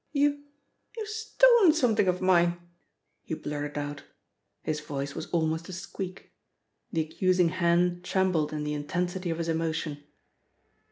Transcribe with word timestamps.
"You 0.13 0.31
you 0.97 1.03
have 1.03 1.07
stolen 1.07 1.73
something 1.73 2.07
of 2.07 2.21
mine," 2.23 2.59
he 3.21 3.35
blurted 3.35 3.77
out. 3.77 4.03
His 4.63 4.79
voice 4.79 5.13
was 5.13 5.27
almost 5.27 5.69
a 5.69 5.73
squeak. 5.73 6.31
The 6.91 7.01
accusing 7.01 7.49
hand 7.49 8.03
trembled 8.03 8.51
in 8.51 8.63
the 8.63 8.73
intensity 8.73 9.29
of 9.29 9.37
his 9.37 9.47
emotion. 9.47 10.03